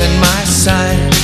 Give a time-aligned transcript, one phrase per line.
[0.00, 1.15] And my sight,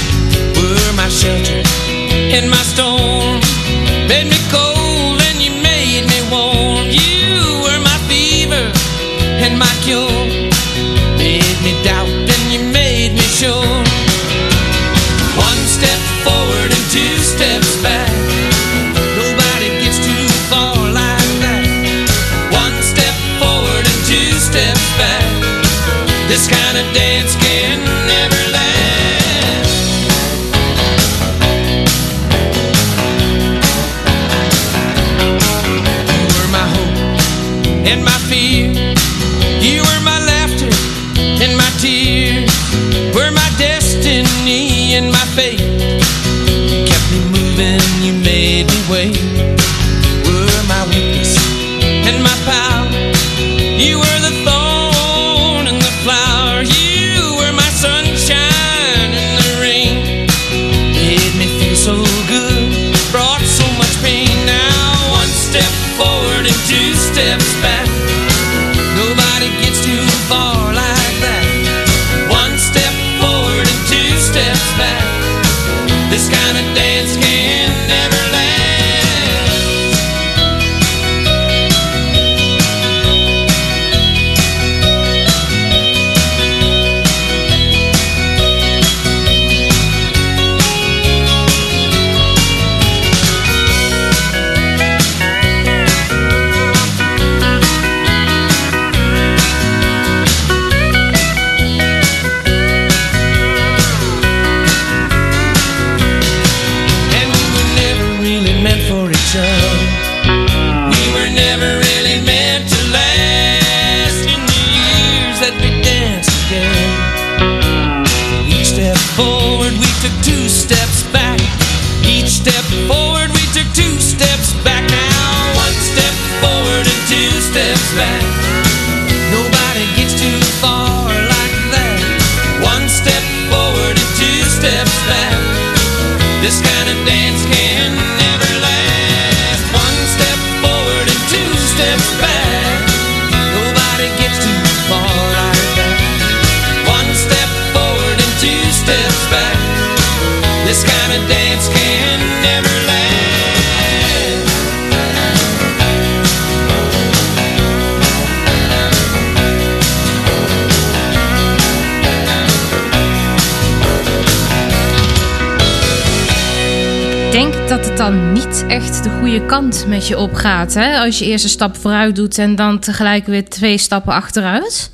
[167.32, 170.74] denk dat het dan niet echt de goede kant met je opgaat.
[170.74, 170.98] Hè?
[170.98, 174.90] Als je eerst een stap vooruit doet en dan tegelijk weer twee stappen achteruit.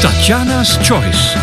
[0.00, 1.38] Tatjana's Choice.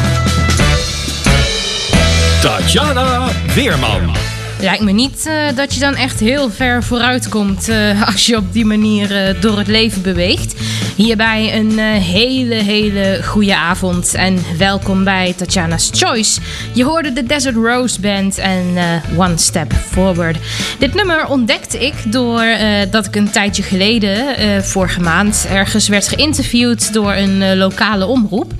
[2.41, 4.15] Tatjana Weerman.
[4.63, 8.37] Lijkt me niet eh, dat je dan echt heel ver vooruit komt eh, als je
[8.37, 10.53] op die manier eh, door het leven beweegt.
[10.95, 16.41] Hierbij een eh, hele, hele goede avond en welkom bij Tatjana's Choice.
[16.73, 20.37] Je hoorde de Desert Rose Band en eh, One Step Forward.
[20.79, 26.07] Dit nummer ontdekte ik door eh, dat ik een tijdje geleden, vorige maand, ergens werd
[26.07, 28.51] geïnterviewd door een lokale omroep.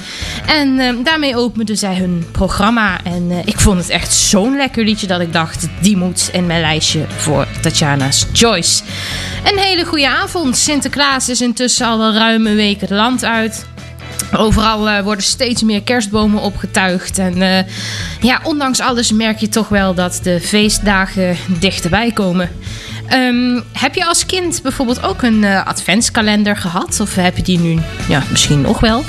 [0.45, 3.03] En daarmee opende zij hun programma.
[3.03, 6.61] En ik vond het echt zo'n lekker liedje dat ik dacht, die moet in mijn
[6.61, 8.83] lijstje voor Tatjana's Choice.
[9.43, 10.57] Een hele goede avond.
[10.57, 13.65] Sinterklaas is intussen al wel ruim week het land uit.
[14.37, 17.17] Overal eh, worden steeds meer kerstbomen opgetuigd.
[17.17, 17.63] En eh,
[18.21, 22.49] ja, ondanks alles merk je toch wel dat de feestdagen dichterbij komen.
[23.07, 26.99] Ehm, heb je als kind bijvoorbeeld ook een eh, adventskalender gehad?
[26.99, 29.03] Of heb je die nu ja, misschien nog wel?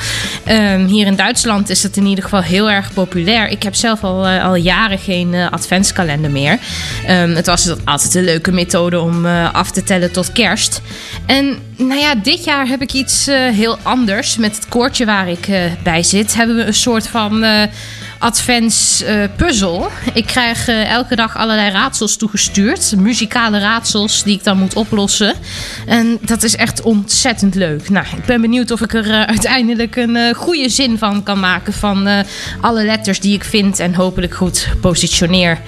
[0.44, 3.48] Ehm, hier in Duitsland is het in ieder geval heel erg populair.
[3.48, 6.58] Ik heb zelf al, eh, al jaren geen eh, adventskalender meer.
[7.06, 10.80] Ehm, het was altijd een leuke methode om af te tellen tot kerst.
[11.26, 14.36] En nou ja, dit jaar heb ik iets heel anders.
[14.36, 15.48] Met het koortje waar ik
[15.82, 17.44] bij zit, hebben we een soort van
[18.24, 19.90] adventspuzzel.
[20.12, 22.94] ik krijg eh, elke dag allerlei raadsels toegestuurd.
[22.96, 25.34] Muzikale raadsels die ik dan moet oplossen.
[25.86, 27.88] En dat is echt ontzettend leuk.
[27.88, 31.40] Nou, ik ben benieuwd of ik er eh, uiteindelijk een eh, goede zin van kan
[31.40, 31.72] maken.
[31.72, 32.18] Van eh,
[32.60, 35.60] alle letters die ik vind en hopelijk goed positioneer.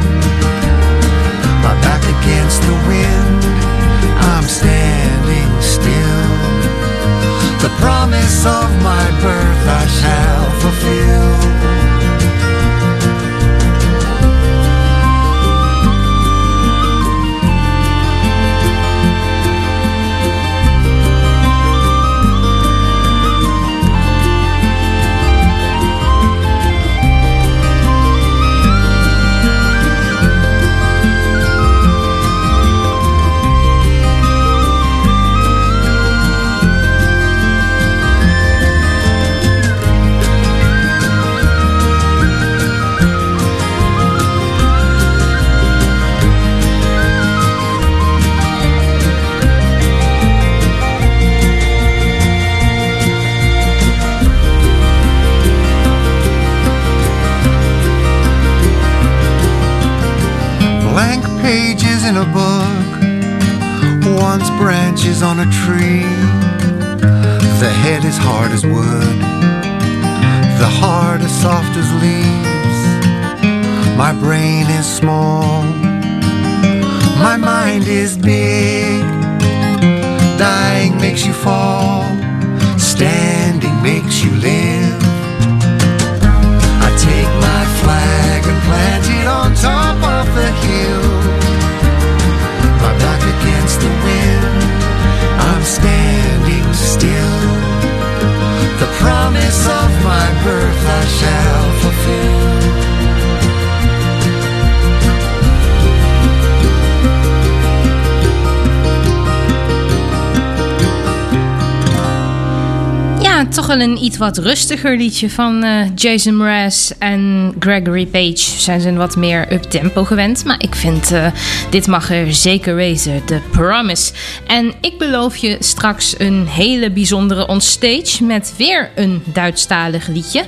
[113.44, 118.36] Toch wel een iets wat rustiger liedje van eh, Jason Mraz en Gregory Page.
[118.36, 120.44] Zijn ze een wat meer up-tempo gewend.
[120.44, 121.26] Maar ik vind eh,
[121.70, 123.24] dit mag er zeker wezen.
[123.24, 124.12] The Promise.
[124.46, 130.44] En ik beloof je straks een hele bijzondere onstage met weer een Duitsstalig liedje.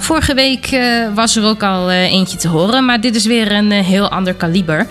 [0.00, 3.52] Vorige week eh, was er ook al eh, eentje te horen, maar dit is weer
[3.52, 4.86] een eh, heel ander kaliber.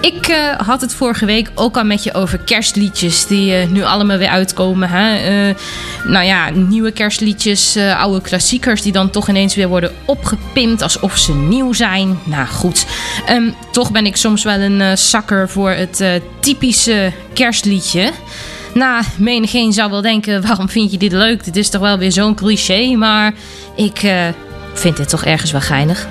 [0.00, 4.28] Ik had het vorige week ook al met je over kerstliedjes die nu allemaal weer
[4.28, 4.88] uitkomen.
[4.88, 5.54] Hè?
[6.04, 11.34] nou ja, nieuwe kerstliedjes, oude klassiekers die dan toch ineens weer worden opgepimpt alsof ze
[11.34, 12.18] nieuw zijn.
[12.24, 12.86] Nou goed,
[13.26, 16.04] ehm, toch ben ik soms wel een zakker voor het
[16.40, 18.10] typische kerstliedje.
[18.74, 21.44] Nou, menigeen zou wel denken: waarom vind je dit leuk?
[21.44, 23.34] Dit is toch wel weer zo'n cliché, maar
[23.76, 24.28] ik eh,
[24.72, 26.06] vind dit toch ergens wel geinig.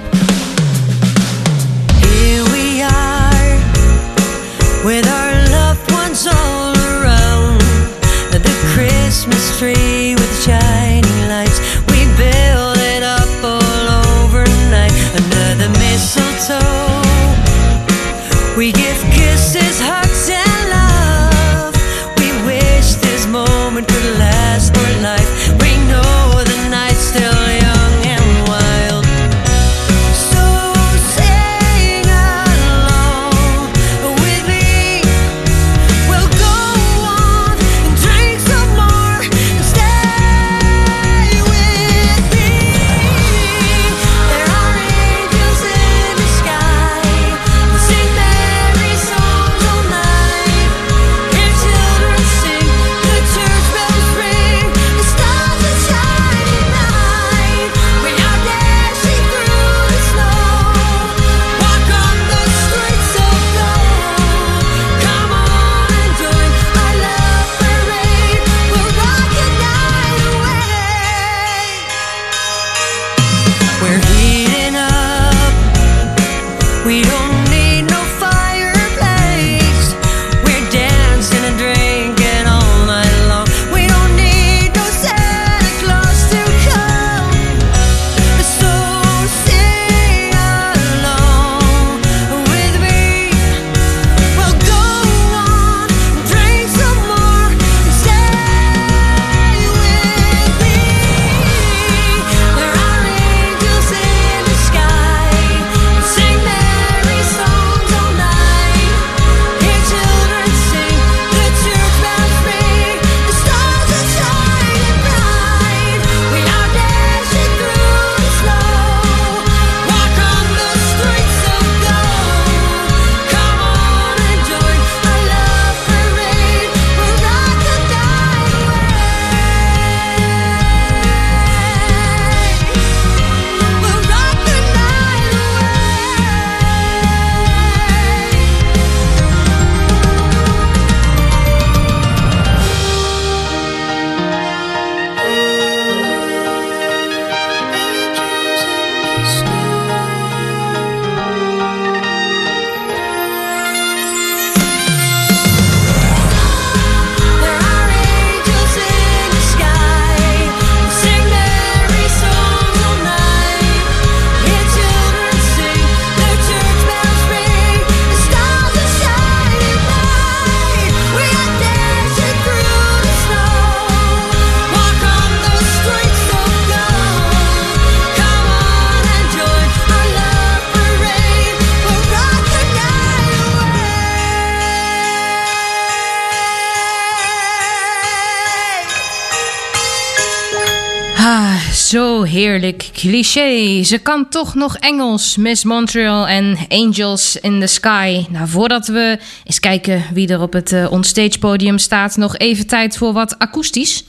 [192.24, 193.84] heerlijk cliché.
[193.84, 198.26] Ze kan toch nog Engels, Miss Montreal en Angels in the Sky.
[198.30, 202.68] Nou, voordat we eens kijken wie er op het uh, onstage podium staat, nog even
[202.68, 204.04] tijd voor wat akoestisch.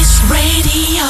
[0.00, 1.08] Ice Radio.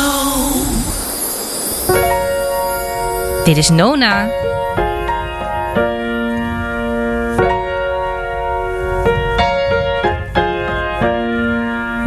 [3.44, 4.49] Dit is Nona.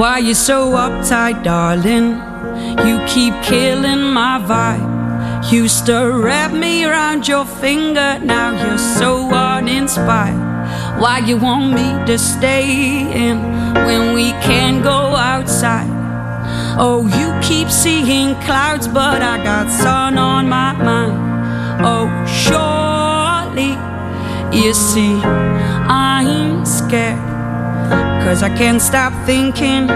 [0.03, 2.19] Why you so uptight, darling?
[2.85, 5.49] You keep killing my vibe.
[5.49, 10.99] Used to wrap me around your finger, now you're so uninspired.
[10.99, 12.67] Why you want me to stay
[13.13, 13.37] in
[13.87, 15.87] when we can go outside?
[16.77, 21.15] Oh, you keep seeing clouds, but I got sun on my mind.
[21.81, 23.77] Oh, surely
[24.51, 25.15] you see,
[25.87, 27.32] I'm scared.
[28.23, 29.87] Cause I can't stop thinking,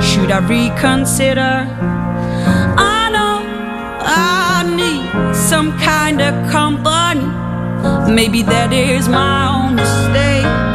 [0.00, 1.66] should I reconsider?
[2.76, 3.44] I know
[4.00, 7.24] I need some kind of company.
[8.12, 10.71] Maybe that is my own mistake.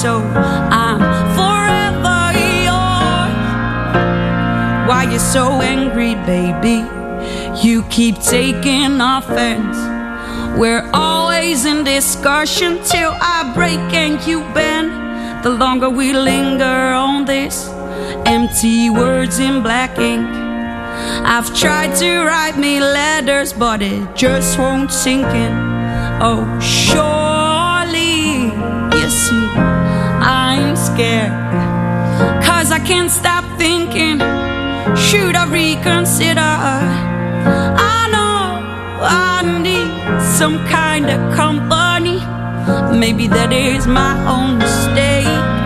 [0.00, 1.00] so I'm
[1.34, 2.38] forever
[2.68, 3.34] yours.
[4.88, 6.86] Why you so angry, baby?
[7.66, 9.76] You keep taking offense.
[10.56, 15.42] We're always in discussion till I break and you bend.
[15.42, 17.68] The longer we linger on this,
[18.24, 20.28] empty words in black ink.
[21.26, 25.52] I've tried to write me letters, but it just won't sink in.
[26.22, 27.17] Oh, sure.
[30.98, 31.30] Scared.
[32.42, 34.18] Cause I can't stop thinking,
[34.96, 36.40] should I reconsider?
[37.94, 38.42] I know
[39.06, 42.18] I need some kind of company.
[42.98, 45.57] Maybe that is my own mistake.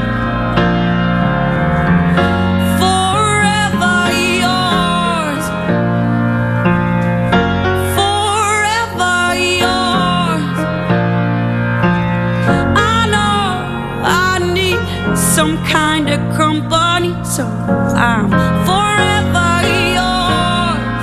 [16.53, 18.29] Company, so I'm
[18.69, 19.53] forever
[19.97, 21.03] yours.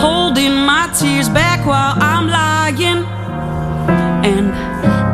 [0.00, 3.04] Holding my tears back while I'm lying,
[4.24, 4.46] and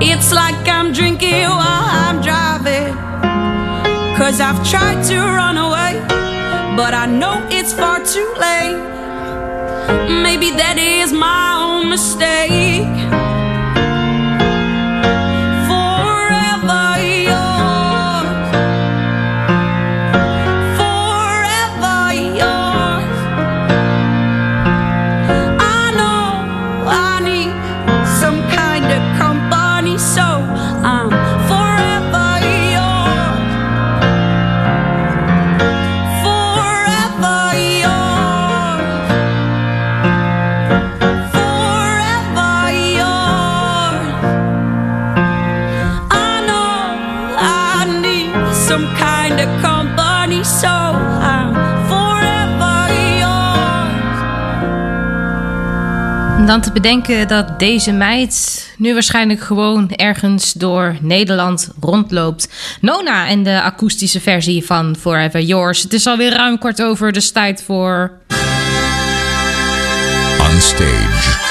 [0.02, 2.94] it's like I'm drinking while I'm driving.
[4.16, 5.94] Cause I've tried to run away,
[6.76, 8.78] but I know it's far too late.
[10.22, 13.21] Maybe that is my own mistake.
[56.46, 62.49] Dan te bedenken dat deze meid nu waarschijnlijk gewoon ergens door Nederland rondloopt.
[62.80, 65.82] Nona en de akoestische versie van Forever Yours.
[65.82, 68.12] Het is alweer ruim kwart over, dus tijd voor...
[70.52, 71.41] Unstage.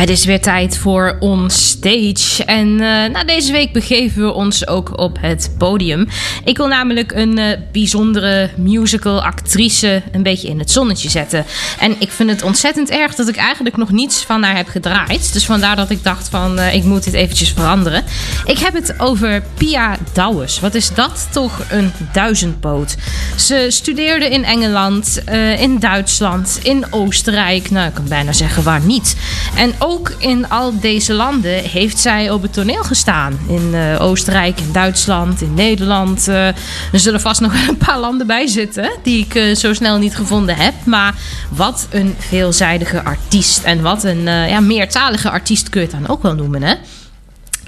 [0.00, 2.44] Het is weer tijd voor On Stage.
[2.44, 6.08] En eh, nou, deze week begeven we ons ook op het podium.
[6.44, 11.44] Ik wil namelijk een eh, bijzondere musical actrice een beetje in het zonnetje zetten.
[11.78, 15.32] En ik vind het ontzettend erg dat ik eigenlijk nog niets van haar heb gedraaid.
[15.32, 18.04] Dus vandaar dat ik dacht van eh, ik moet dit eventjes veranderen.
[18.44, 20.60] Ik heb het over Pia Douwes.
[20.60, 22.96] Wat is dat toch een duizendpoot?
[23.36, 25.22] Ze studeerde in Engeland,
[25.58, 27.70] in Duitsland, in Oostenrijk.
[27.70, 29.16] Nou, ik kan bijna zeggen waar niet.
[29.56, 33.38] En ook in al deze landen heeft zij op het toneel gestaan.
[33.48, 36.28] In eh, Oostenrijk, in Duitsland, in Nederland.
[36.28, 36.46] Eh,
[36.92, 40.16] er zullen vast nog een paar landen bij zitten die ik eh, zo snel niet
[40.16, 40.74] gevonden heb.
[40.84, 41.14] Maar
[41.48, 43.62] wat een veelzijdige artiest.
[43.62, 46.74] En wat een ja, meertalige artiest kun je het dan ook wel noemen, hè?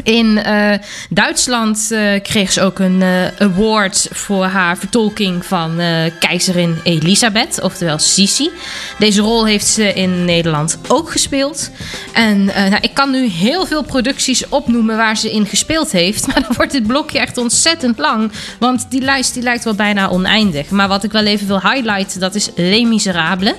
[0.02, 0.78] In eh,
[1.10, 5.80] Duitsland eh, kreeg ze ook een eh, award voor haar vertolking van
[6.18, 8.50] keizerin Elisabeth, oftewel Sisi.
[8.98, 11.70] Deze rol heeft ze in Nederland ook gespeeld.
[12.12, 16.26] En nou, ik kan nu heel veel producties opnoemen waar ze in gespeeld heeft.
[16.32, 18.32] Maar dan wordt dit blokje echt ontzettend lang.
[18.58, 20.70] Want die lijst die lijkt wel bijna oneindig.
[20.70, 23.54] Maar wat ik wel even wil highlighten, dat is Les Miserables.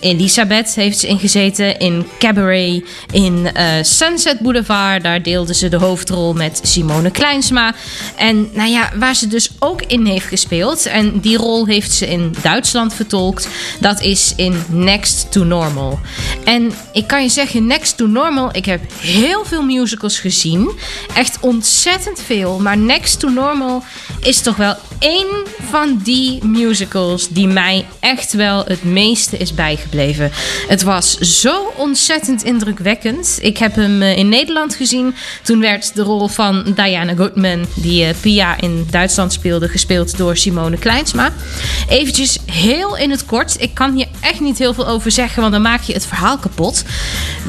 [0.00, 3.48] Elisabeth heeft ze ingezeten in Cabaret, in
[3.82, 5.02] Sunset Boulevard.
[5.02, 7.74] Daar deelde ze de hoofdrol met Simone Kleinsma.
[8.16, 12.06] En nou ja, waar ze dus ook in heeft gespeeld, en die rol heeft ze
[12.06, 13.48] in Duitsland vertolkt,
[13.80, 15.98] dat is in Next to Normal.
[16.44, 20.70] En ik kan je zeggen, Next to Normal, ik heb heel veel musicals gezien.
[21.14, 22.58] Echt ontzettend veel.
[22.58, 23.82] Maar Next to Normal
[24.20, 25.26] is toch wel één
[25.70, 30.30] van die musicals die mij echt wel het meeste is bijgebleven.
[30.68, 33.38] Het was zo ontzettend indrukwekkend.
[33.40, 35.05] Ik heb hem eh, in Nederland gezien.
[35.42, 40.36] Toen werd de rol van Diana Goodman, die eh, Pia in Duitsland speelde, gespeeld door
[40.36, 41.32] Simone Kleinsma.
[41.88, 43.60] Eventjes heel in het kort.
[43.60, 46.38] Ik kan hier echt niet heel veel over zeggen, want dan maak je het verhaal
[46.38, 46.84] kapot.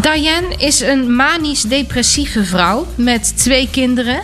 [0.01, 4.21] Diane is een manisch-depressieve vrouw met twee kinderen.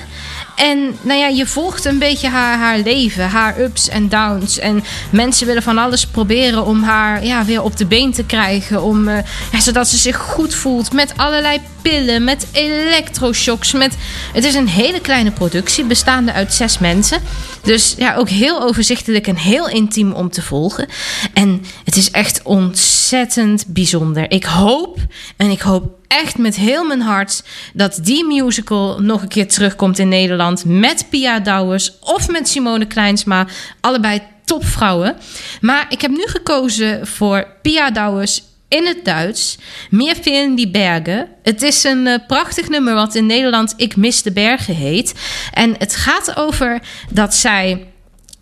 [0.55, 4.59] En nou ja, je volgt een beetje haar, haar leven, haar ups en downs.
[4.59, 8.83] En mensen willen van alles proberen om haar ja, weer op de been te krijgen.
[8.83, 13.71] Om, eh, ja, zodat ze zich goed voelt met allerlei pillen, met electroshocks.
[13.71, 13.97] Met...
[14.33, 17.21] Het is een hele kleine productie, bestaande uit zes mensen.
[17.63, 20.87] Dus ja, ook heel overzichtelijk en heel intiem om te volgen.
[21.33, 24.31] En het is echt ontzettend bijzonder.
[24.31, 24.97] Ik hoop,
[25.37, 29.99] en ik hoop echt met heel mijn hart dat die musical nog een keer terugkomt
[29.99, 33.47] in Nederland met Pia Douwers of met Simone Kleinsma.
[33.81, 35.15] Allebei topvrouwen.
[35.61, 39.57] Maar ik heb nu gekozen voor Pia Douwers in het Duits.
[39.89, 41.27] Meer in die bergen.
[41.43, 45.13] Het is een uh, prachtig nummer wat in Nederland Ik mis de bergen heet.
[45.53, 47.87] En het gaat over dat zij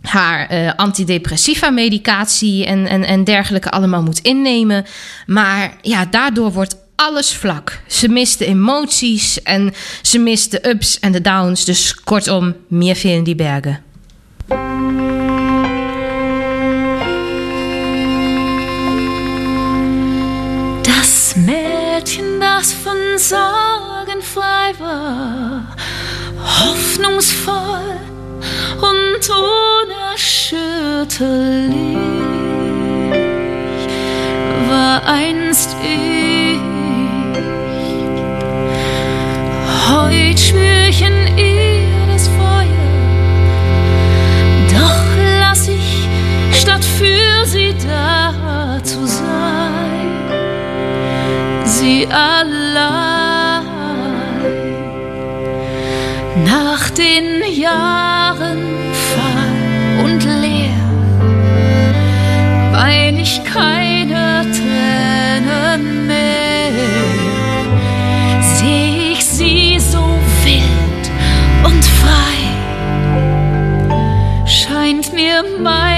[0.01, 4.85] haar uh, antidepressiva medicatie en, en, en dergelijke allemaal moet innemen.
[5.25, 7.79] Maar ja, daardoor wordt alles vlak.
[7.87, 11.65] Ze mist de emoties en ze mist de ups en de downs.
[11.65, 13.83] Dus kortom, meer in die bergen.
[20.81, 25.75] Das Mädchen, das von Sorgen frei war,
[26.59, 27.99] hoffnungsvoll
[28.81, 31.97] und unerschütterlich,
[34.69, 36.30] war einst ich.
[39.91, 42.65] Heut spür ich in ihr das Feuer,
[44.69, 45.04] doch
[45.41, 46.08] lass ich,
[46.54, 50.12] statt für sie da zu sein,
[51.65, 53.65] sie allein.
[56.45, 58.63] Nach den Jahren
[59.10, 60.88] fahl und leer,
[62.71, 63.41] wein ich
[72.01, 72.37] frei,
[74.45, 75.90] scheint mir meine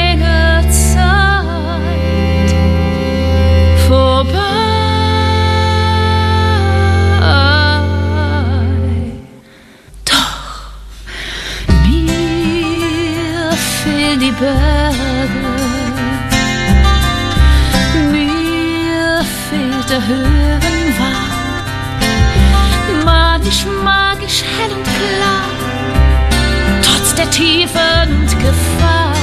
[27.23, 29.13] der Tiefen und Gefahr.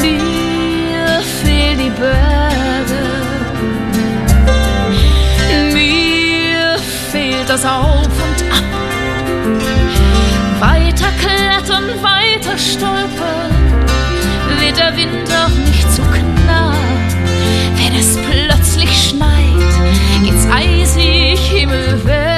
[0.00, 3.04] Mir fehlen die Berge,
[5.74, 6.78] mir
[7.10, 8.64] fehlt das Auf und Ab.
[10.60, 13.52] Weiter klettern, weiter stolpern,
[14.60, 16.74] wird der Wind auch nicht zu knapp.
[17.76, 22.37] Wenn es plötzlich schneit, geht's eisig himmelwärts.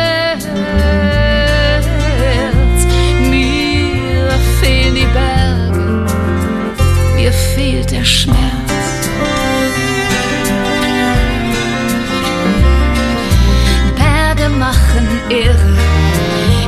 [15.30, 15.78] Irre,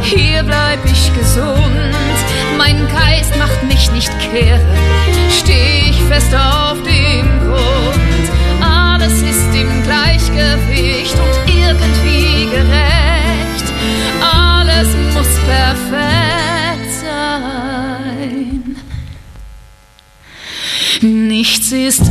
[0.02, 1.64] hier bleib ich gesund.
[2.56, 4.60] Mein Geist macht mich nicht kehre,
[5.30, 8.30] steh ich fest auf dem Grund.
[8.60, 13.66] Alles ist im Gleichgewicht und irgendwie gerecht.
[14.20, 18.76] Alles muss perfekt sein.
[21.02, 22.02] Nichts ist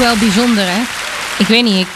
[0.00, 0.80] wel bijzonder, hè?
[1.38, 1.86] Ik weet niet, ik,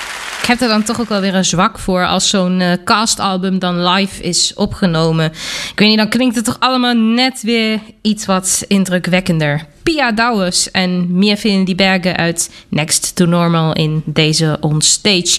[0.44, 3.59] ik heb er dan toch ook wel weer een zwak voor als zo'n eh, castalbum
[3.59, 5.24] dan live is opgenomen.
[5.70, 9.66] Ik weet niet, dan klinkt het toch allemaal net weer iets wat indrukwekkender.
[9.83, 15.38] Pia Douwes en Mia in die bergen uit Next to Normal in deze onstage.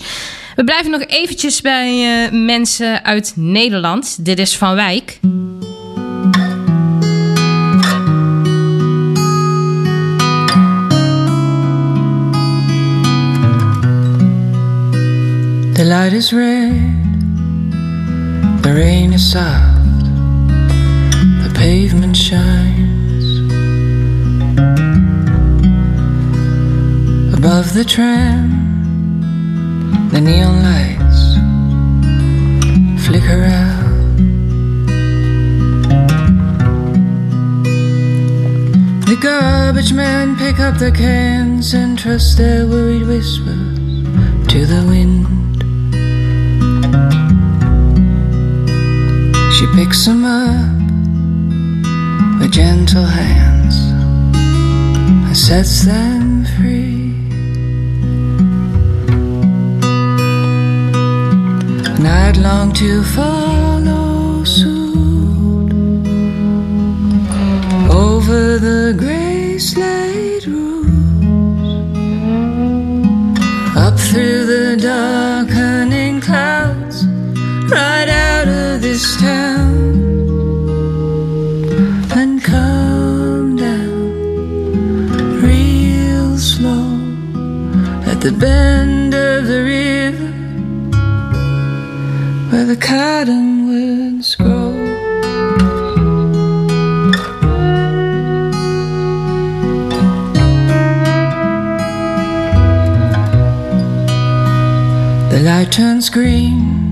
[0.55, 4.25] We blijven nog eventjes bij uh, mensen uit Nederland.
[4.25, 5.19] Dit is Van Wijk.
[16.15, 16.71] Is red,
[18.63, 20.06] the rain is soft,
[21.43, 23.25] the pavement shines.
[27.38, 28.49] Above the tram,
[30.12, 31.36] the neon lights
[33.06, 33.84] flicker out.
[39.06, 43.78] The garbage men pick up the cans and trust their worried whispers
[44.47, 45.35] to the wind.
[49.65, 50.80] She picks them up
[52.39, 53.75] with gentle hands
[55.25, 57.15] and sets them free.
[61.95, 65.73] And I'd long to follow suit
[67.89, 71.71] over the gray slate roofs,
[73.75, 75.14] up through the darkening
[88.25, 90.31] the bend of the river
[92.49, 94.71] where the cottonwoods grow.
[105.29, 106.91] The light turns green,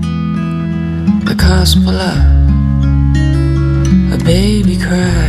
[1.82, 2.16] pull up,
[4.12, 5.23] a baby cries.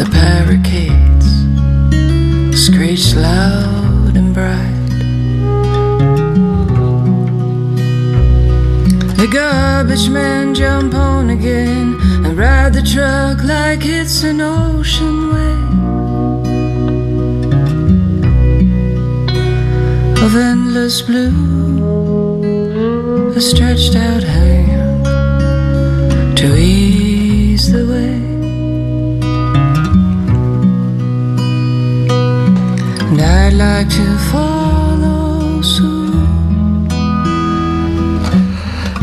[0.00, 1.28] The parakeets
[2.58, 4.88] screech loud and bright.
[9.20, 15.68] The garbage men jump on again and ride the truck like it's an ocean wave
[20.24, 22.40] of endless blue,
[23.36, 25.04] a stretched out hand
[26.38, 26.89] to ease
[33.52, 36.14] I'd like to follow suit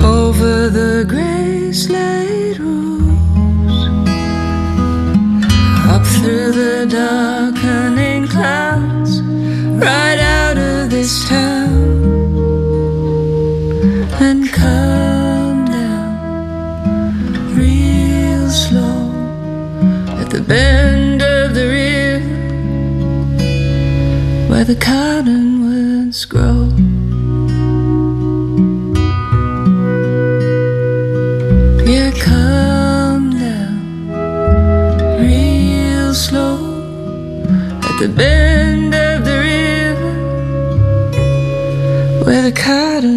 [0.02, 3.80] over the gray slate roofs,
[5.94, 9.22] up through the darkening clouds,
[9.84, 12.06] right out of this town,
[14.22, 19.12] and come down real slow
[20.22, 21.17] at the bend
[24.58, 26.74] where the cottonwoods grow.
[31.86, 33.78] Yeah, come down
[35.22, 36.58] real slow
[37.84, 40.16] at the bend of the river
[42.26, 43.17] where the cottonwoods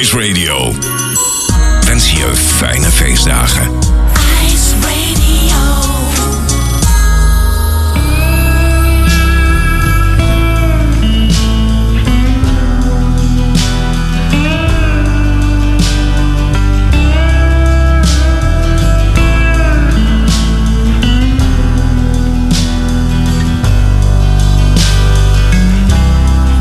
[0.00, 0.72] Ice Radio.
[1.86, 3.70] Wens je fijne feestdagen.
[4.46, 5.56] Ice Radio.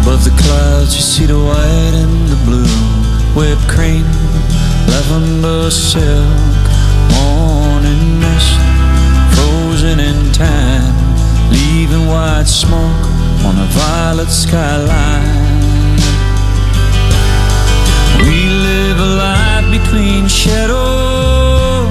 [0.02, 2.09] Above the clouds, you see the white.
[3.40, 4.04] Whipped cream,
[4.92, 6.66] lavender silk,
[7.16, 8.60] morning mist,
[9.34, 10.94] frozen in time,
[11.50, 13.06] leaving white smoke
[13.46, 15.96] on a violet skyline.
[18.28, 21.88] We live a life between shadows.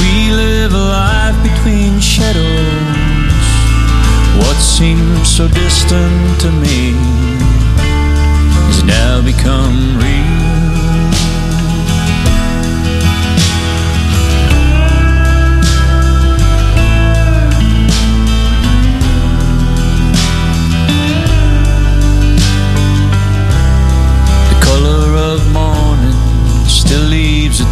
[0.00, 2.42] We live a life between shadows.
[4.42, 6.94] What seems so distant to me
[8.66, 10.55] has now become real.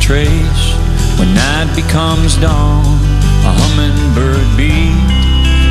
[0.04, 0.76] Trace
[1.18, 2.84] When night becomes dawn,
[3.48, 5.00] a hummingbird beat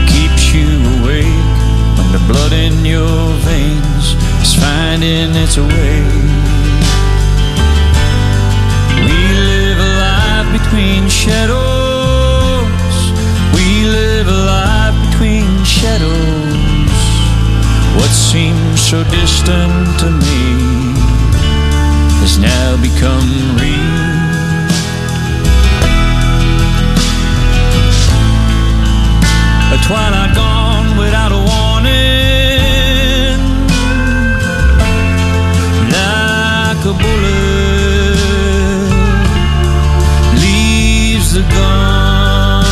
[0.09, 0.65] keeps you
[0.97, 1.53] awake.
[1.93, 6.01] When the blood in your veins is finding its way.
[9.05, 9.17] We
[9.51, 12.95] live a life between shadows.
[13.53, 16.97] We live a life between shadows.
[18.01, 20.41] What seems so distant to me
[22.25, 23.29] has now become
[23.61, 24.22] real.
[29.73, 33.39] A twilight gone without a warning,
[35.89, 38.19] like a bullet
[40.43, 42.63] leaves the gun.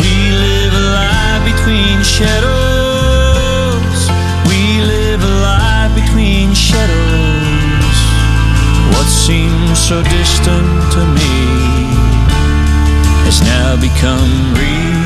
[0.00, 0.14] We
[0.46, 4.00] live a life between shadows.
[4.48, 7.96] We live a life between shadows.
[8.94, 11.17] What seems so distant to me
[13.70, 14.97] I become real?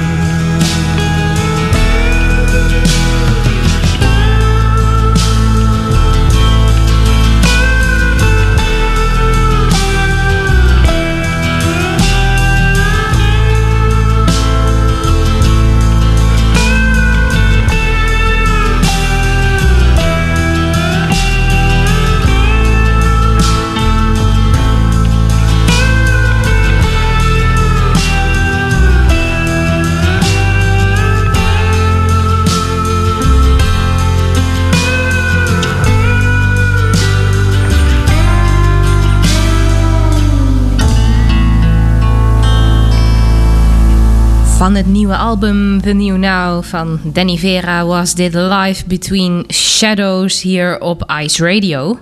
[44.62, 50.42] Van het nieuwe album The New Now van Danny Vera was dit Live Between Shadows
[50.42, 51.98] hier op Ice Radio.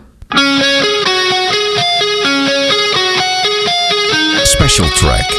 [4.43, 5.39] Special track.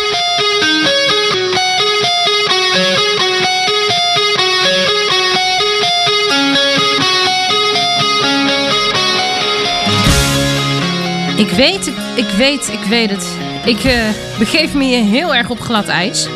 [11.38, 13.38] Ik weet, ik, weet, ik weet het.
[13.66, 16.28] Ik eh, begeef me hier heel erg op glad ijs.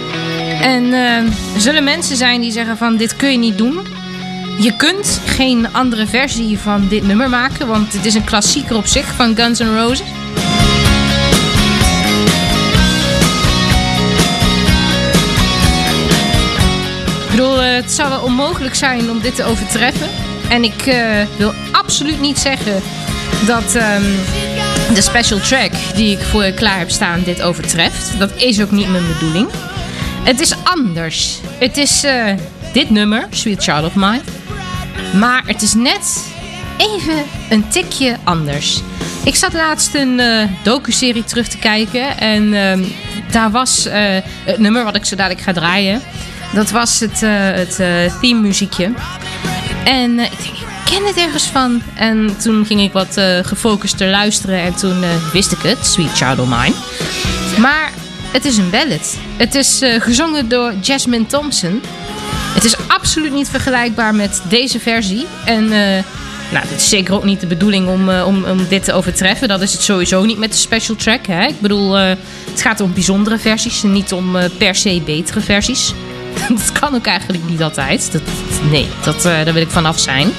[0.66, 1.24] En er
[1.58, 3.80] zullen mensen zijn die zeggen van dit kun je niet doen.
[4.60, 8.86] Je kunt geen andere versie van dit nummer maken, want het is een klassieker op
[8.86, 10.00] zich van Guns N' Roses.
[17.26, 20.10] Ik bedoel, eh, het zou wel onmogelijk zijn om dit te overtreffen.
[20.50, 22.82] En ik eh, wil absoluut niet zeggen
[23.46, 24.04] dat ehm,
[24.94, 28.20] de special track die ik voor je klaar heb staan dit overtreft.
[28.20, 29.48] Dat is ook niet mijn bedoeling.
[30.26, 31.40] Het is anders.
[31.60, 32.26] Het is eh,
[32.74, 34.22] dit nummer, Sweet Child of Mine.
[35.14, 36.34] Maar het is net
[36.78, 38.82] even een tikje anders.
[39.24, 42.18] Ik zat laatst een eh docu-serie terug te kijken.
[42.18, 42.84] En ehm,
[43.32, 44.02] daar was eh,
[44.46, 46.02] het nummer wat ik zo dadelijk ga draaien.
[46.54, 47.76] Dat was het, het
[48.22, 48.92] theme muziekje.
[49.84, 51.82] En ik denk, ik ken het ergens van.
[51.96, 54.60] En toen ging ik wat gefocuster luisteren.
[54.60, 56.74] En toen wist ik het, Sweet Child of Mine.
[57.58, 57.92] Maar
[58.36, 59.18] het is een ballad.
[59.38, 61.82] Het is eh, gezongen door Jasmine Thompson.
[62.54, 65.26] Het is absoluut niet vergelijkbaar met deze versie.
[65.46, 66.04] En eh,
[66.52, 69.48] nou, het is zeker ook niet de bedoeling om, eh, om, om dit te overtreffen.
[69.48, 71.28] Dat is het sowieso niet met de special track.
[71.28, 71.46] Hè?
[71.46, 75.94] Ik bedoel, het gaat om bijzondere versies en niet om per se betere versies.
[76.50, 78.12] dat kan ook eigenlijk niet altijd.
[78.12, 78.22] Dat,
[78.70, 80.30] nee, dat, daar wil ik vanaf zijn.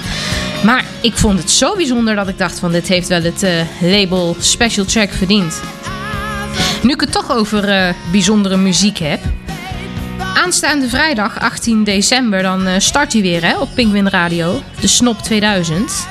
[0.64, 3.46] Maar ik vond het zo bijzonder dat ik dacht van dit heeft wel het
[3.80, 5.60] label special track verdiend.
[6.86, 9.20] Nu ik het toch over eh, bijzondere muziek heb.
[10.34, 14.62] Aanstaande vrijdag 18 december dan eh, start hij weer hè, op Penguin Radio.
[14.80, 16.08] De Snop 2000.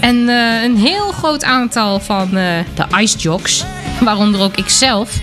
[0.00, 3.64] En eh, een heel groot aantal van de Ice Jocks,
[4.00, 5.18] waaronder ook ikzelf,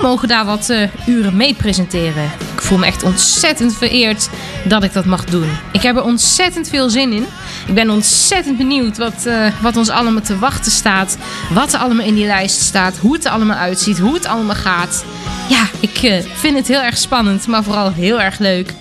[0.00, 0.72] mogen daar wat
[1.06, 2.24] uren mee presenteren.
[2.52, 4.28] Ik voel me echt ontzettend vereerd
[4.64, 5.48] dat ik dat mag doen.
[5.72, 7.26] Ik heb er ontzettend veel zin in.
[7.66, 11.16] Ik ben ontzettend benieuwd wat, eh, wat ons allemaal te wachten staat.
[11.50, 12.96] Wat er allemaal in die lijst staat.
[12.96, 13.98] Hoe het er allemaal uitziet.
[13.98, 15.04] Hoe het allemaal gaat.
[15.48, 18.72] Ja, ik eh, vind het heel erg spannend, maar vooral heel erg leuk.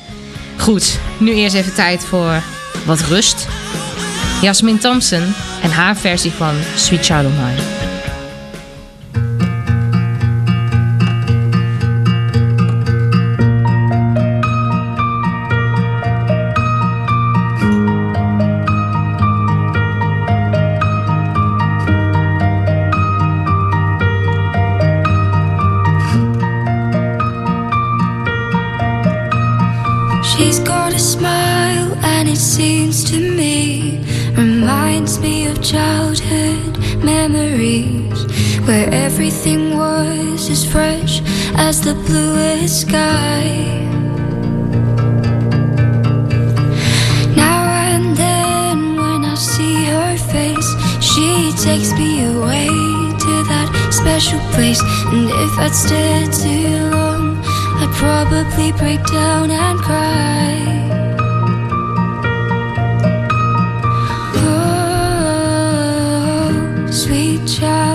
[0.57, 2.41] Goed, nu eerst even tijd voor
[2.85, 3.47] wat rust.
[4.41, 7.82] Jasmine Thompson en haar versie van Sweet Child of Mine.
[38.65, 41.21] Where everything was as fresh
[41.55, 43.43] as the bluest sky.
[47.35, 50.69] Now and then, when I see her face,
[51.01, 52.67] she takes me away
[53.25, 54.81] to that special place.
[55.11, 57.41] And if I'd stayed too long,
[57.81, 60.53] I'd probably break down and cry.
[65.65, 67.92] Oh, sweet child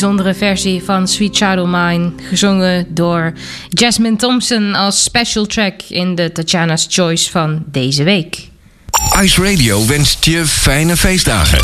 [0.00, 3.32] bijzondere versie van Sweet Child of Mine, gezongen door
[3.68, 8.48] Jasmine Thompson als special track in de Tatjana's Choice van deze week.
[9.22, 11.58] Ice Radio wenst je fijne feestdagen.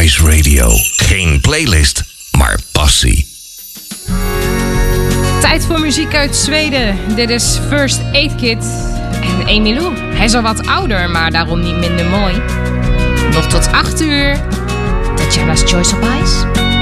[0.00, 0.68] Ice Radio.
[0.96, 3.26] Geen playlist, maar passie.
[5.40, 6.98] Tijd voor muziek uit Zweden.
[7.16, 8.64] Dit is First Aid Kit
[9.22, 9.96] en Emilou.
[9.98, 12.34] Hij is al wat ouder, maar daarom niet minder mooi.
[13.32, 14.40] Nog tot 8 uur.
[15.16, 16.74] Tatjana's Choice op Ice.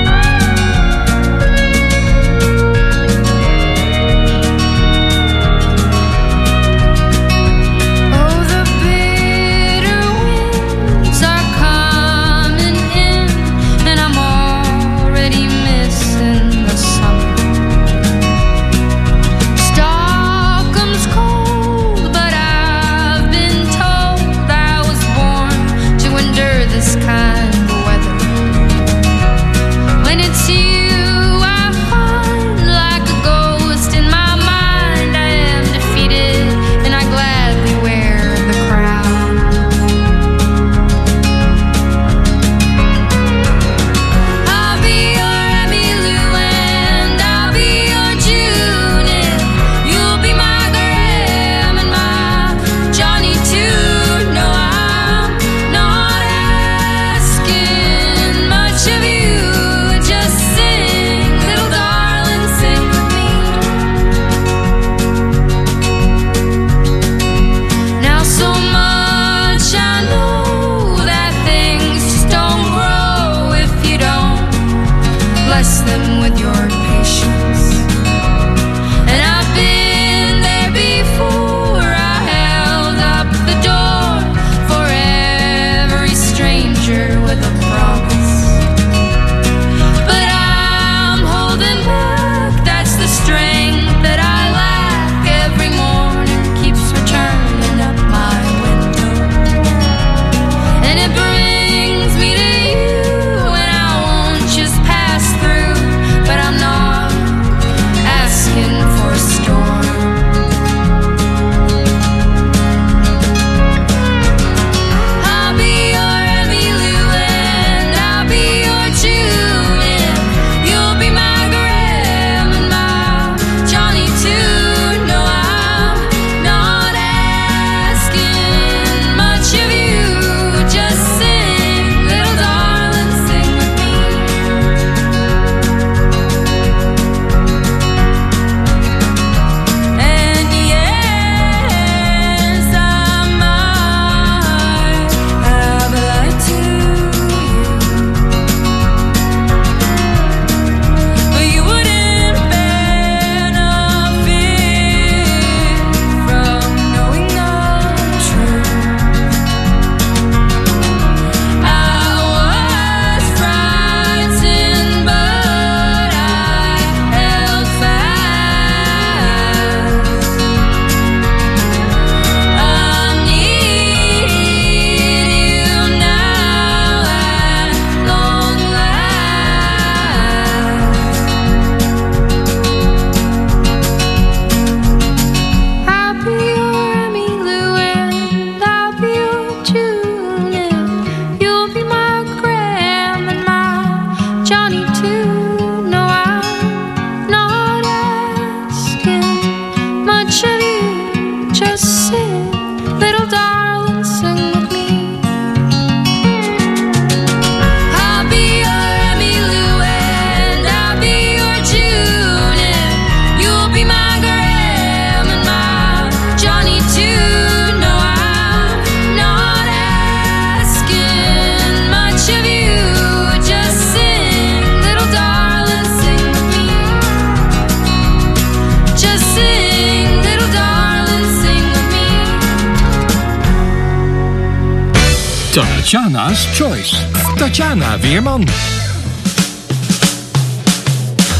[235.54, 236.94] Tatjana's Choice.
[237.38, 238.44] Tatjana Weerman.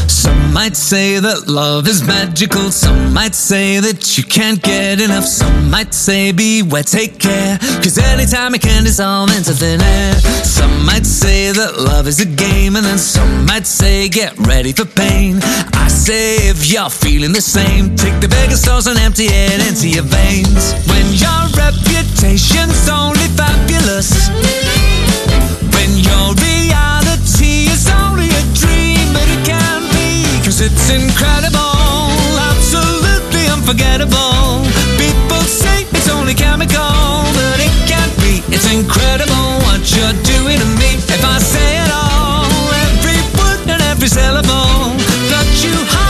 [0.09, 2.71] Some might say that love is magical.
[2.71, 5.25] Some might say that you can't get enough.
[5.25, 7.57] Some might say beware, take care.
[7.83, 10.13] Cause anytime it can dissolve into thin air.
[10.45, 12.77] Some might say that love is a game.
[12.77, 15.41] And then some might say get ready for pain.
[15.73, 19.89] I say if you're feeling the same, take the Vegas sauce and empty it into
[19.89, 20.71] your veins.
[20.87, 21.35] When your
[22.25, 24.29] reputation's only fabulous.
[25.73, 30.25] When your reality is only a dream, but it can be.
[30.43, 31.77] Cause it's incredible,
[32.49, 34.65] absolutely unforgettable.
[34.97, 38.41] People say it's only chemical, but it can't be.
[38.53, 40.97] It's incredible what you're doing to me.
[41.05, 42.49] If I say it all,
[42.89, 44.97] every word and every syllable,
[45.29, 46.04] put you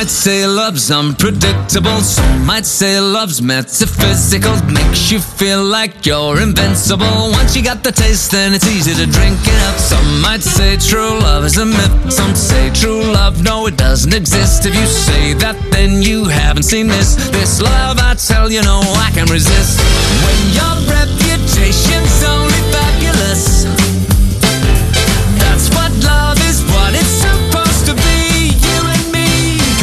[0.00, 2.00] might say love's unpredictable.
[2.00, 4.56] Some might say love's metaphysical.
[4.72, 7.28] Makes you feel like you're invincible.
[7.32, 9.76] Once you got the taste, then it's easy to drink it up.
[9.76, 12.10] Some might say true love is a myth.
[12.10, 14.64] Some say true love, no, it doesn't exist.
[14.64, 17.16] If you say that, then you haven't seen this.
[17.28, 19.80] This love, I tell you, no, I can resist.
[20.24, 23.79] When your reputation's only fabulous.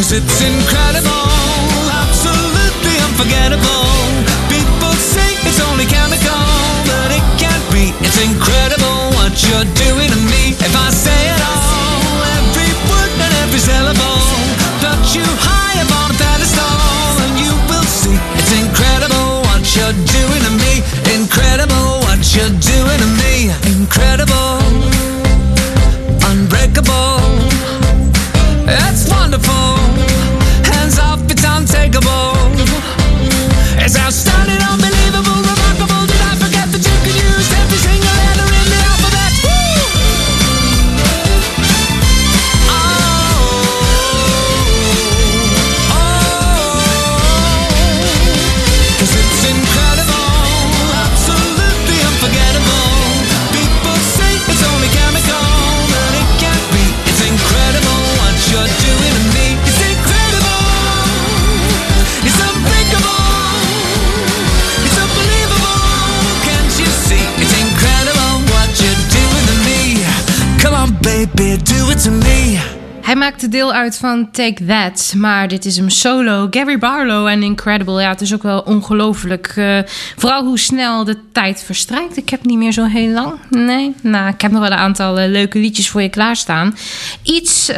[0.08, 1.28] Cause it's incredible,
[1.92, 3.92] absolutely unforgettable.
[4.48, 6.48] People say it's only chemical,
[6.88, 7.92] but it can't be.
[8.00, 10.56] It's incredible what you're doing to me.
[10.64, 14.24] If I say it all, every word and every syllable,
[14.80, 15.57] put you
[73.58, 76.48] deel uit van Take That, maar dit is hem solo.
[76.52, 78.02] Gary Barlow en Incredible.
[78.02, 79.54] Ja, het is ook wel ongelooflijk.
[79.56, 79.80] eh,
[80.16, 82.18] vooral hoe snel de tijd verstrijkt.
[82.18, 83.34] Ik heb niet meer zo heel lang.
[83.50, 86.78] Nee, nou, ik heb nog wel een aantal eh, leuke liedjes voor je klaarstaan.
[87.24, 87.78] Iets eh,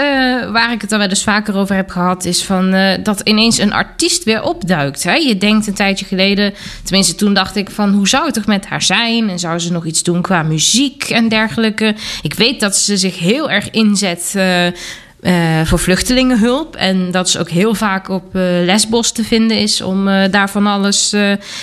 [0.51, 2.25] waar ik het al wel eens vaker over heb gehad...
[2.25, 5.03] is van, dat ineens een artiest weer opduikt.
[5.03, 5.13] Hè?
[5.13, 6.53] Je denkt een tijdje geleden...
[6.83, 7.93] tenminste toen dacht ik van...
[7.93, 9.29] hoe zou het toch met haar zijn?
[9.29, 11.95] En zou ze nog iets doen qua muziek en dergelijke?
[12.21, 14.35] Ik weet dat ze zich heel erg inzet...
[15.21, 16.75] eh, voor vluchtelingenhulp.
[16.75, 20.49] En dat is ook heel vaak op eh, Lesbos te vinden is om eh, daar
[20.49, 21.13] van alles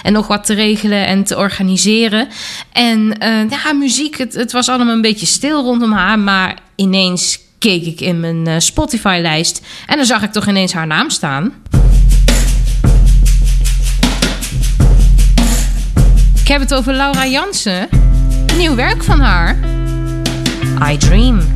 [0.03, 2.29] en nog wat te regelen en te organiseren.
[2.73, 3.17] En
[3.51, 8.01] ja, muziek, het, het was allemaal een beetje stil rondom haar, maar ineens keek ik
[8.01, 11.53] in mijn Spotify-lijst en dan zag ik toch ineens haar naam staan.
[16.41, 17.89] Ik heb het over Laura Jansen.
[18.57, 19.57] Nieuw werk van haar.
[20.91, 21.56] I Dream.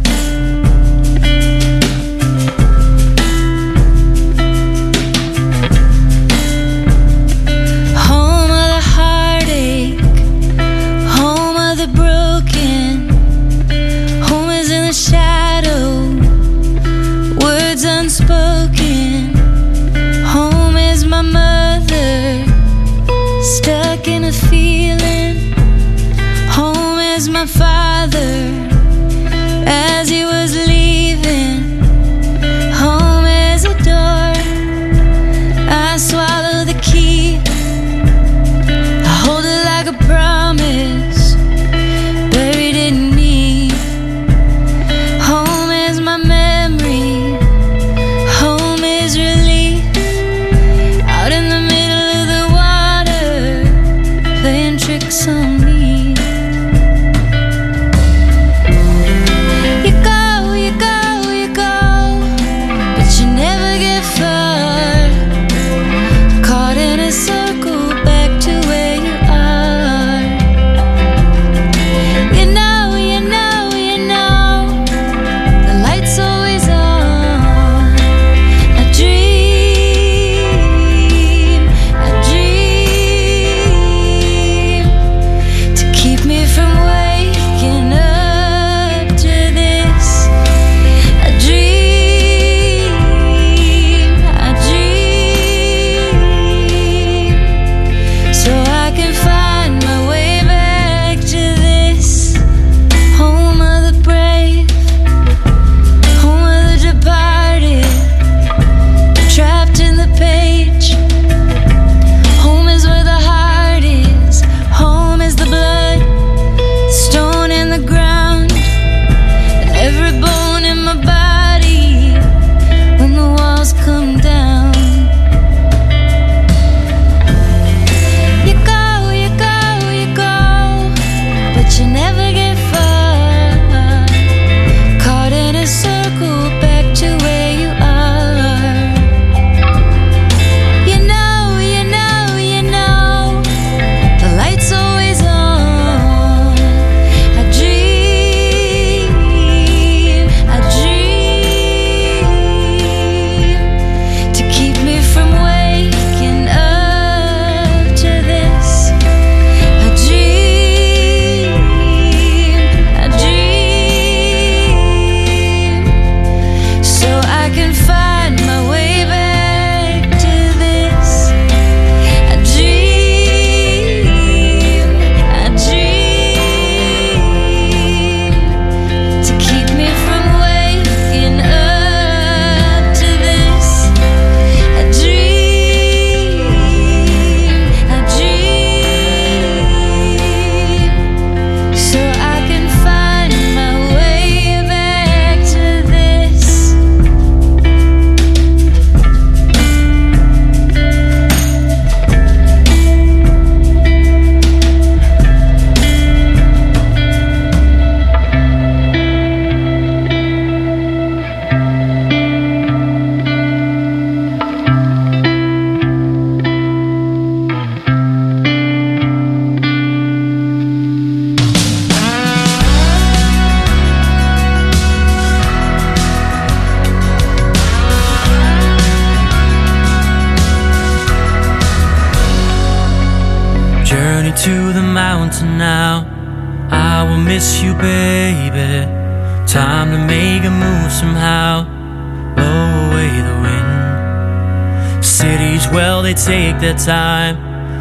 [239.51, 241.67] Time to make a move somehow.
[241.67, 245.05] Oh, Blow away the wind.
[245.05, 247.35] Cities, well, they take their time.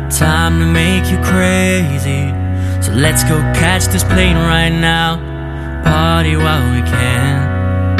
[0.09, 2.33] Time to make you crazy.
[2.81, 5.17] So let's go catch this plane right now.
[5.83, 7.97] Party while we can.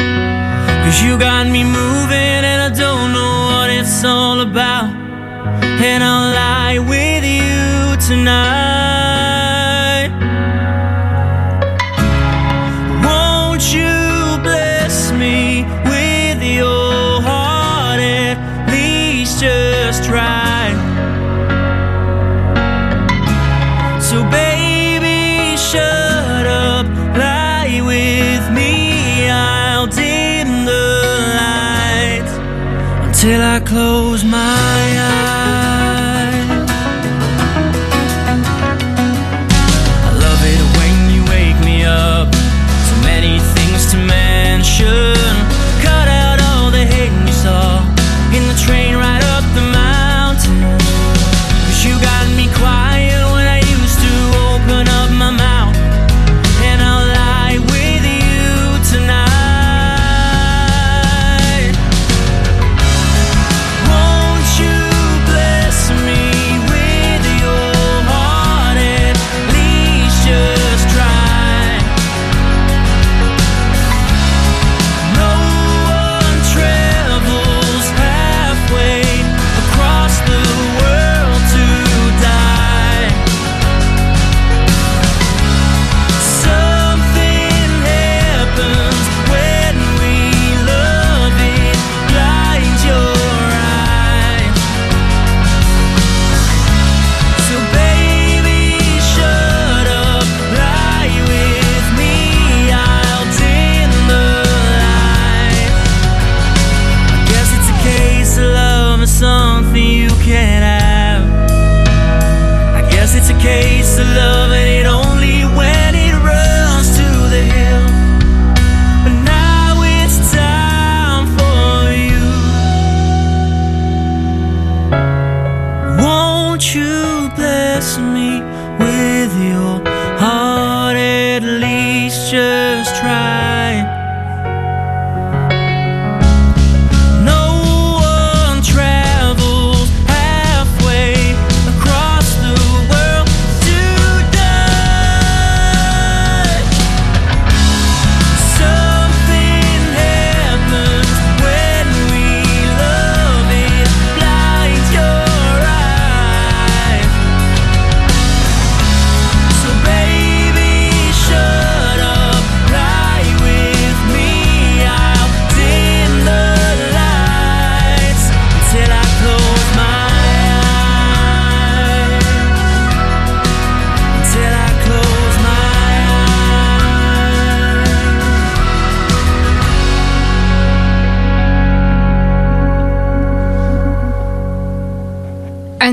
[0.84, 4.90] Cause you got me moving and I don't know what it's all about.
[5.64, 8.99] And I'll lie with you tonight.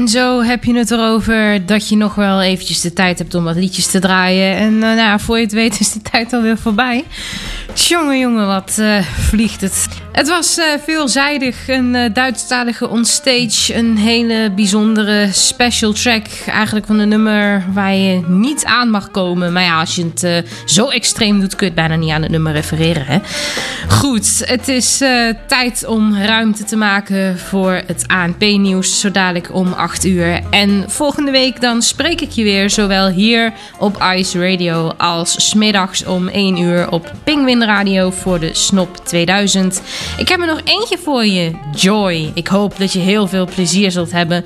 [0.07, 3.45] En zo heb je het erover dat je nog wel eventjes de tijd hebt om
[3.45, 4.57] wat liedjes te draaien.
[4.57, 7.05] En eh, nou, voor je het weet is de tijd alweer voorbij.
[7.77, 9.89] Jongen, jongen, wat eh, vliegt het.
[10.13, 11.69] Het was eh, veelzijdig.
[11.69, 13.75] Een eh, Duitsstalige onstage.
[13.75, 16.27] Een hele bijzondere special track.
[16.47, 19.53] Eigenlijk van een nummer waar je niet aan mag komen.
[19.53, 22.31] Maar ja, als je het zo extreem doet, kun je het bijna niet aan het
[22.31, 23.07] nummer refereren.
[23.07, 23.19] Hè?
[23.89, 25.03] Goed, het is
[25.47, 29.01] tijd om ruimte te maken voor het ANP-nieuws.
[29.01, 30.41] Zo dadelijk om 8 uur.
[30.51, 32.71] En volgende week dan spreek ik je weer.
[32.71, 38.55] Zowel hier op Ice Radio als smiddags om 1 uur op Pingwin Radio voor de
[38.55, 39.83] Snop 2000.
[40.17, 41.53] Ik heb er nog eentje voor je.
[41.75, 42.31] Joy.
[42.35, 44.45] Ik hoop dat je heel veel plezier zult hebben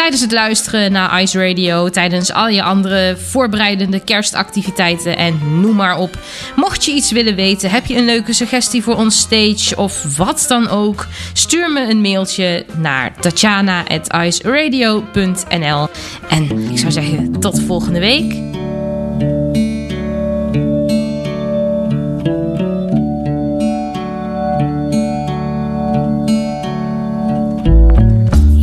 [0.00, 1.88] tijdens het luisteren naar Ice Radio.
[1.88, 6.18] Tijdens al je andere voorbereidende kerstactiviteiten en noem maar op.
[6.56, 10.44] Mocht je iets willen weten, heb je een leuke suggestie voor ons stage of wat
[10.48, 15.88] dan ook, stuur me een mailtje naar tatjana.iceradio.nl.
[16.28, 18.49] En ik zou zeggen, tot volgende week.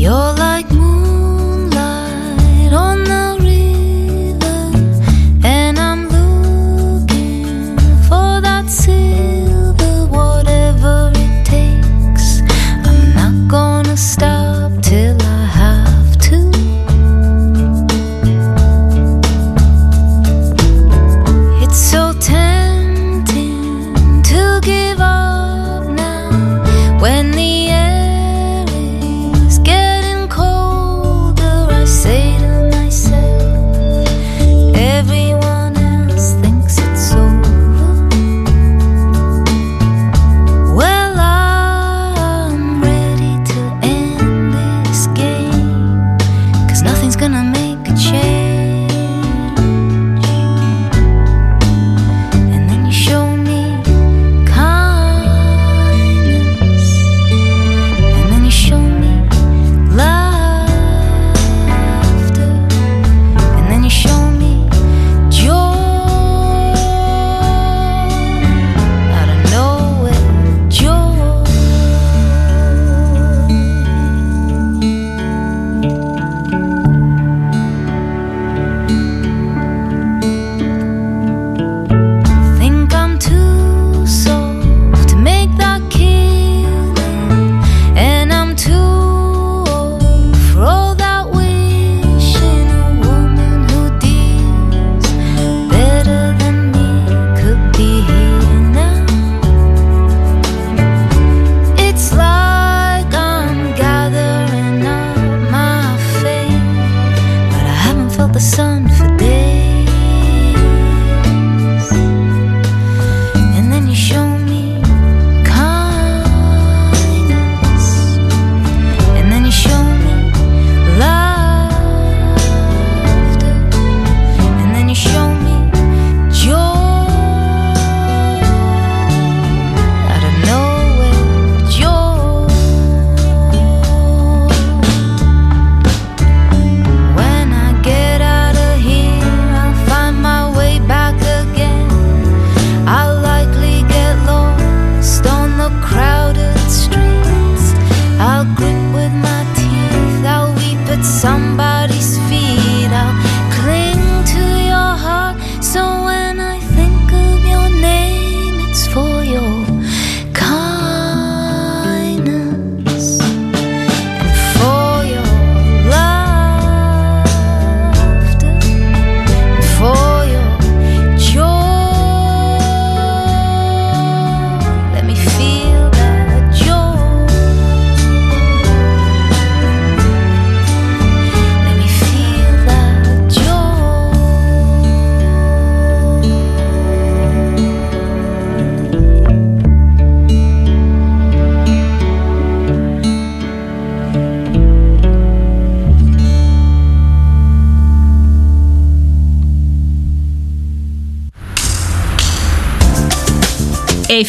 [0.08, 0.76] You're like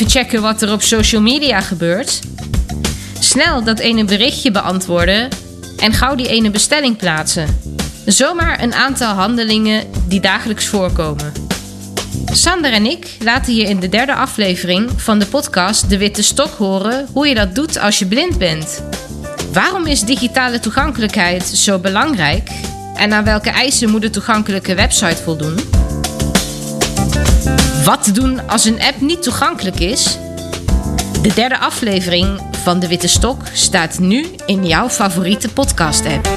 [0.08, 2.20] checken wat er op social media gebeurt.
[3.18, 5.28] Snel dat ene berichtje beantwoorden
[5.78, 7.60] en gauw die ene bestelling plaatsen.
[8.06, 11.32] Zomaar een aantal handelingen die dagelijks voorkomen.
[12.32, 16.54] Sander en ik laten je in de derde aflevering van de podcast De Witte Stok
[16.54, 18.82] horen hoe je dat doet als je blind bent.
[19.52, 22.50] Waarom is digitale toegankelijkheid zo belangrijk
[22.94, 25.77] en aan welke eisen moet de toegankelijke website voldoen?
[27.84, 30.18] Wat doen als een app niet toegankelijk is?
[31.22, 36.28] De derde aflevering van De Witte Stok staat nu in jouw favoriete podcast-app.